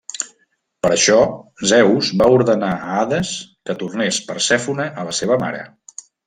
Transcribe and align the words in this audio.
Per 0.85 0.89
això 0.93 1.17
Zeus 1.71 2.09
va 2.21 2.29
ordenar 2.37 2.69
a 2.77 2.95
Hades 2.95 3.35
que 3.71 3.77
tornés 3.83 4.21
Persèfone 4.31 4.89
a 5.03 5.07
la 5.11 5.15
seva 5.21 5.39
mare. 5.45 5.63